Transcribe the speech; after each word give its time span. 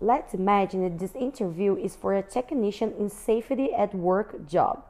Let's 0.00 0.34
imagine 0.34 0.82
that 0.82 0.98
this 0.98 1.14
interview 1.14 1.74
is 1.76 1.96
for 1.96 2.12
a 2.12 2.22
technician 2.22 2.92
in 2.98 3.08
safety 3.08 3.72
at 3.72 3.94
work 3.94 4.46
job. 4.46 4.84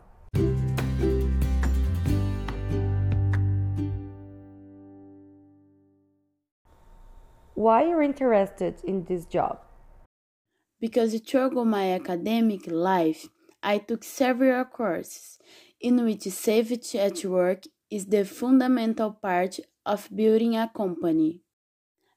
Why 7.55 7.85
are 7.85 7.89
you 7.89 8.01
interested 8.01 8.83
in 8.83 9.05
this 9.05 9.27
job? 9.27 9.61
Because 10.81 11.15
throughout 11.21 11.55
my 11.55 11.93
academic 11.93 12.67
life, 12.67 13.29
I 13.63 13.79
took 13.79 14.03
several 14.03 14.65
courses 14.65 15.39
in 15.81 16.05
which 16.05 16.23
safety 16.23 16.99
at 16.99 17.25
work 17.25 17.63
is 17.91 18.07
the 18.07 18.25
fundamental 18.25 19.13
part 19.13 19.61
of 19.87 20.09
building 20.13 20.57
a 20.57 20.69
company. 20.77 21.43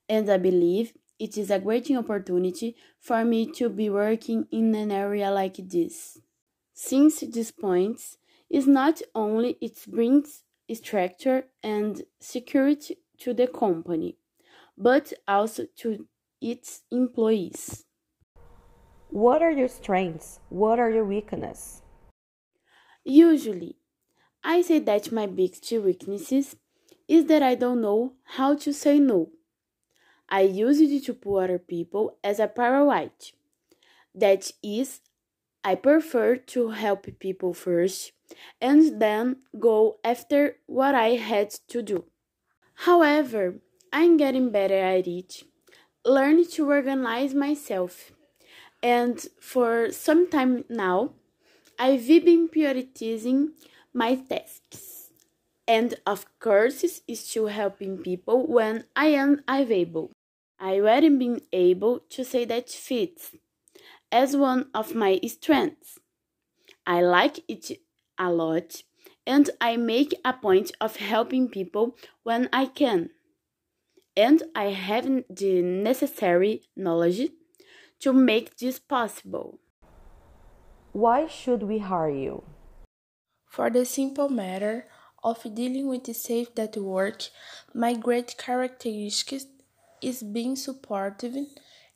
And 0.10 0.28
I 0.28 0.38
believe 0.38 0.94
it 1.20 1.38
is 1.38 1.52
a 1.52 1.60
great 1.60 1.92
opportunity 1.92 2.76
for 3.00 3.26
me 3.26 3.46
to 3.52 3.70
be 3.70 3.90
working 3.90 4.48
in 4.52 4.74
an 4.74 4.92
area 4.92 5.30
like 5.30 5.58
this. 5.58 6.20
Since 6.74 7.20
this 7.20 7.52
point 7.52 8.02
is 8.50 8.68
not 8.68 9.02
only 9.14 9.58
it 9.62 9.78
brings 9.88 10.44
structure 10.74 11.46
and 11.62 12.04
security 12.20 12.98
to 13.20 13.34
the 13.34 13.48
company, 13.48 14.18
but 14.78 15.12
also 15.28 15.66
to 15.78 16.08
its 16.42 16.84
employees. 16.90 17.86
What 19.10 19.42
are 19.42 19.52
your 19.52 19.68
strengths? 19.68 20.40
What 20.50 20.80
are 20.80 20.90
your 20.90 21.04
weaknesses? 21.04 21.82
Usually, 23.04 23.76
I 24.44 24.62
say 24.62 24.80
that 24.80 25.12
my 25.12 25.26
biggest 25.26 25.72
weaknesses 25.72 26.56
is 27.08 27.26
that 27.26 27.44
I 27.44 27.56
don't 27.56 27.82
know 27.82 28.14
how 28.36 28.56
to 28.56 28.72
say 28.72 29.00
no. 29.00 29.32
I 30.30 30.42
use 30.42 30.80
it 30.80 31.06
to 31.06 31.14
put 31.14 31.44
other 31.44 31.60
people 31.60 32.18
as 32.24 32.40
a 32.40 32.48
priority. 32.48 33.34
That 34.14 34.52
is, 34.64 35.02
I 35.64 35.76
prefer 35.76 36.36
to 36.36 36.70
help 36.70 37.08
people 37.20 37.54
first 37.54 38.12
and 38.62 39.02
then 39.02 39.38
go 39.60 39.98
after 40.04 40.58
what 40.68 40.94
I 40.96 41.16
had 41.16 41.50
to 41.70 41.82
do. 41.82 42.06
However, 42.86 43.56
I'm 43.92 44.18
getting 44.18 44.52
better 44.52 44.78
at 44.78 45.08
it, 45.08 45.44
learning 46.06 46.46
to 46.54 46.70
organize 46.70 47.34
myself. 47.34 48.12
And 48.82 49.20
for 49.42 49.92
some 49.92 50.30
time 50.30 50.64
now, 50.70 51.14
I've 51.78 52.08
been 52.08 52.48
prioritizing 52.48 53.50
my 53.94 54.16
tasks. 54.16 55.12
And 55.68 55.96
of 56.06 56.26
course, 56.40 56.84
is 56.84 57.20
still 57.20 57.48
helping 57.48 57.98
people 57.98 58.48
when 58.48 58.86
I 58.96 59.08
am 59.08 59.44
available. 59.48 60.12
I 60.60 60.76
already 60.76 61.10
been 61.10 61.42
able 61.54 62.00
to 62.10 62.26
say 62.26 62.44
that 62.46 62.70
fits 62.70 63.36
as 64.12 64.36
one 64.36 64.70
of 64.74 64.94
my 64.94 65.20
strengths. 65.26 66.00
I 66.86 67.02
like 67.02 67.40
it 67.48 67.80
a 68.18 68.32
lot 68.32 68.84
and 69.26 69.50
I 69.62 69.78
make 69.78 70.14
a 70.26 70.34
point 70.34 70.72
of 70.82 70.98
helping 70.98 71.48
people 71.48 71.96
when 72.24 72.50
I 72.52 72.66
can. 72.66 73.12
And 74.18 74.44
I 74.54 74.66
have 74.66 75.06
the 75.30 75.62
necessary 75.62 76.64
knowledge 76.76 77.30
to 78.00 78.12
make 78.12 78.58
this 78.58 78.80
possible. 78.80 79.60
Why 80.92 81.28
should 81.28 81.64
we 81.64 81.78
hire 81.78 82.10
you? 82.10 82.44
For 83.46 83.70
the 83.70 83.86
simple 83.86 84.28
matter 84.28 84.88
of 85.24 85.44
dealing 85.56 85.88
with 85.88 86.04
the 86.06 86.14
safety 86.14 86.64
at 86.64 86.76
work, 86.76 87.30
my 87.74 87.94
great 87.94 88.36
characteristic 88.38 89.44
is 90.02 90.24
being 90.24 90.56
supportive 90.56 91.36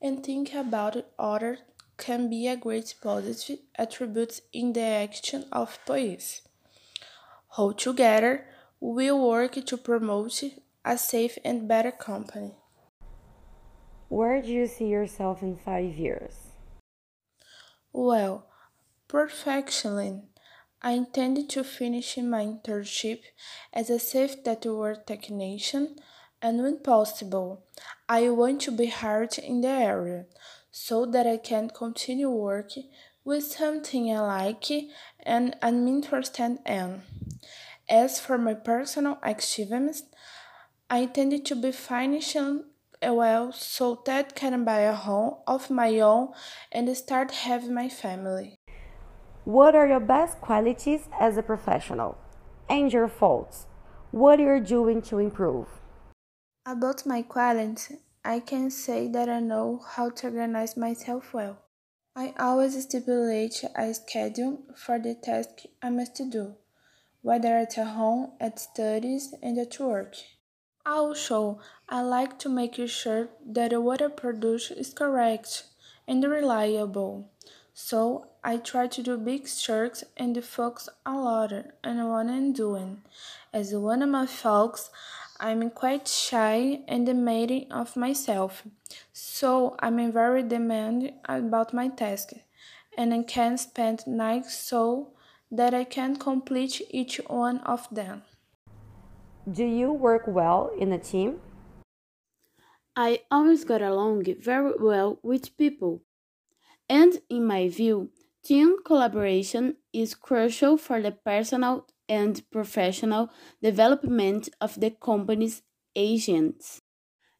and 0.01 0.23
thinking 0.23 0.57
about 0.57 1.05
others 1.17 1.59
can 1.97 2.29
be 2.29 2.47
a 2.47 2.57
great 2.57 2.95
positive 3.01 3.59
attribute 3.75 4.41
in 4.51 4.73
the 4.73 4.81
action 4.81 5.45
of 5.51 5.79
police. 5.85 6.41
All 7.57 7.73
together, 7.73 8.45
we 8.79 9.11
work 9.11 9.53
to 9.65 9.77
promote 9.77 10.43
a 10.83 10.97
safe 10.97 11.37
and 11.45 11.67
better 11.67 11.91
company. 11.91 12.55
Where 14.09 14.41
do 14.41 14.49
you 14.49 14.67
see 14.67 14.87
yourself 14.87 15.41
in 15.41 15.55
five 15.55 15.95
years? 15.95 16.35
Well, 17.91 18.47
perfectionly, 19.07 20.23
I 20.81 20.91
intend 20.91 21.49
to 21.51 21.63
finish 21.63 22.17
my 22.17 22.43
internship 22.45 23.21
as 23.71 23.89
a 23.89 23.99
safe 23.99 24.35
network 24.45 25.07
technician 25.07 25.95
and 26.43 26.61
when 26.61 26.77
possible, 26.79 27.63
I 28.09 28.29
want 28.29 28.59
to 28.63 28.71
be 28.71 28.87
hired 28.87 29.37
in 29.37 29.61
the 29.61 29.69
area 29.69 30.25
so 30.71 31.05
that 31.05 31.25
I 31.25 31.37
can 31.37 31.69
continue 31.69 32.29
working 32.29 32.89
with 33.23 33.45
something 33.45 34.11
I 34.11 34.19
like 34.19 34.65
and 35.25 35.55
I'm 35.61 35.87
interested 35.87 36.59
in. 36.65 37.03
As 37.89 38.19
for 38.19 38.37
my 38.37 38.55
personal 38.55 39.19
achievements, 39.23 40.03
I 40.89 40.99
intend 40.99 41.45
to 41.45 41.55
be 41.55 41.71
financially 41.71 42.63
well 43.01 43.53
so 43.53 44.01
that 44.05 44.35
can 44.35 44.65
buy 44.65 44.81
a 44.81 44.93
home 44.93 45.35
of 45.47 45.69
my 45.69 45.99
own 46.01 46.33
and 46.73 46.95
start 46.97 47.31
having 47.31 47.73
my 47.73 47.87
family. 47.87 48.57
What 49.45 49.75
are 49.75 49.87
your 49.87 50.01
best 50.01 50.41
qualities 50.41 51.07
as 51.19 51.37
a 51.37 51.43
professional? 51.43 52.17
And 52.69 52.91
your 52.91 53.07
faults? 53.07 53.67
What 54.11 54.41
are 54.41 54.57
you 54.57 54.63
doing 54.63 55.01
to 55.03 55.19
improve? 55.19 55.82
About 56.65 57.05
my 57.05 57.23
qualities, 57.23 57.91
I 58.23 58.39
can 58.39 58.71
say 58.71 59.09
that 59.09 59.27
I 59.27 59.41
know 59.41 59.83
how 59.85 60.09
to 60.11 60.27
organize 60.27 60.77
myself 60.77 61.33
well. 61.33 61.57
I 62.15 62.33
always 62.39 62.81
stipulate 62.81 63.65
a 63.75 63.93
schedule 63.93 64.63
for 64.73 64.97
the 64.97 65.13
task 65.13 65.63
I 65.81 65.89
must 65.89 66.15
do, 66.29 66.55
whether 67.21 67.57
at 67.57 67.73
home, 67.75 68.31
at 68.39 68.59
studies, 68.59 69.33
and 69.43 69.57
at 69.57 69.77
work. 69.77 70.15
Also, 70.85 71.59
I 71.89 72.01
like 72.01 72.39
to 72.39 72.49
make 72.49 72.79
sure 72.87 73.27
that 73.45 73.83
what 73.83 74.01
I 74.01 74.07
produce 74.07 74.71
is 74.71 74.93
correct 74.93 75.65
and 76.07 76.23
reliable. 76.23 77.29
So 77.73 78.27
I 78.41 78.57
try 78.57 78.87
to 78.87 79.03
do 79.03 79.17
big 79.17 79.47
chunks 79.47 80.03
and 80.15 80.41
focus 80.43 80.87
a 81.05 81.11
lot 81.11 81.51
on 81.83 82.07
what 82.07 82.27
I'm 82.27 82.53
doing. 82.53 83.01
As 83.51 83.73
one 83.73 84.01
of 84.01 84.09
my 84.09 84.27
folks, 84.27 84.89
I'm 85.43 85.71
quite 85.71 86.07
shy 86.07 86.85
and 86.87 87.05
demanding 87.05 87.69
of 87.69 87.97
myself, 87.97 88.63
so 89.11 89.75
I'm 89.79 90.09
very 90.09 90.41
demanding 90.41 91.19
about 91.25 91.73
my 91.73 91.89
task, 91.89 92.31
and 92.97 93.13
I 93.13 93.23
can 93.23 93.57
spend 93.57 94.07
nights 94.07 94.53
so 94.57 95.11
that 95.51 95.73
I 95.73 95.83
can 95.83 96.15
complete 96.15 96.81
each 96.89 97.19
one 97.27 97.57
of 97.65 97.89
them. 97.91 98.21
Do 99.51 99.65
you 99.65 99.91
work 99.91 100.23
well 100.27 100.71
in 100.79 100.93
a 100.93 100.97
team? 100.97 101.41
I 102.95 103.23
always 103.29 103.65
got 103.65 103.81
along 103.81 104.23
very 104.39 104.71
well 104.79 105.19
with 105.23 105.57
people, 105.57 106.03
and 106.87 107.19
in 107.29 107.45
my 107.45 107.67
view, 107.67 108.11
team 108.45 108.77
collaboration 108.85 109.75
is 109.91 110.15
crucial 110.15 110.77
for 110.77 111.01
the 111.01 111.11
personal 111.11 111.85
and 112.13 112.43
professional 112.51 113.31
development 113.61 114.47
of 114.61 114.79
the 114.79 114.91
company's 114.91 115.63
agents, 115.95 116.81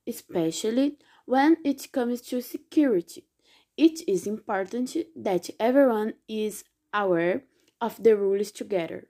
especially 0.08 0.98
when 1.26 1.58
it 1.64 1.92
comes 1.92 2.22
to 2.22 2.42
security. 2.42 3.22
It 3.78 3.98
is 4.08 4.26
important 4.26 4.98
that 5.16 5.50
everyone 5.60 6.14
is 6.28 6.64
aware 6.92 7.44
of 7.80 8.02
the 8.02 8.16
rules 8.18 8.52
together. 8.52 9.10